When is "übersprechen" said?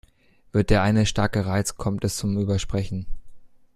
2.35-3.05